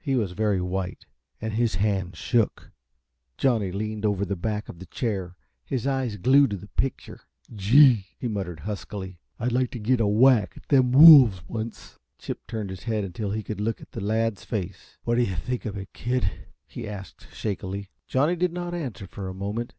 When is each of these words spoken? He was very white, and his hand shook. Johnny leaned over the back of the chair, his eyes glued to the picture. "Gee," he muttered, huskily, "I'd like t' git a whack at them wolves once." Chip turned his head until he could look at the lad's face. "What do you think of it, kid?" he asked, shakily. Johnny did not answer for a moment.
He 0.00 0.16
was 0.16 0.32
very 0.32 0.60
white, 0.60 1.06
and 1.40 1.52
his 1.52 1.76
hand 1.76 2.16
shook. 2.16 2.72
Johnny 3.38 3.70
leaned 3.70 4.04
over 4.04 4.24
the 4.24 4.34
back 4.34 4.68
of 4.68 4.80
the 4.80 4.86
chair, 4.86 5.36
his 5.64 5.86
eyes 5.86 6.16
glued 6.16 6.50
to 6.50 6.56
the 6.56 6.66
picture. 6.66 7.20
"Gee," 7.54 8.06
he 8.18 8.26
muttered, 8.26 8.58
huskily, 8.66 9.20
"I'd 9.38 9.52
like 9.52 9.70
t' 9.70 9.78
git 9.78 10.00
a 10.00 10.08
whack 10.08 10.54
at 10.56 10.66
them 10.70 10.90
wolves 10.90 11.44
once." 11.46 12.00
Chip 12.18 12.48
turned 12.48 12.70
his 12.70 12.82
head 12.82 13.04
until 13.04 13.30
he 13.30 13.44
could 13.44 13.60
look 13.60 13.80
at 13.80 13.92
the 13.92 14.00
lad's 14.00 14.42
face. 14.44 14.98
"What 15.04 15.14
do 15.14 15.22
you 15.22 15.36
think 15.36 15.64
of 15.64 15.76
it, 15.78 15.92
kid?" 15.92 16.48
he 16.66 16.88
asked, 16.88 17.28
shakily. 17.32 17.90
Johnny 18.08 18.34
did 18.34 18.52
not 18.52 18.74
answer 18.74 19.06
for 19.06 19.28
a 19.28 19.34
moment. 19.34 19.74